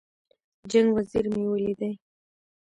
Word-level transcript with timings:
جنګ 0.71 0.87
وزیر 0.95 1.25
مې 1.33 1.43
ولیدی. 1.47 1.91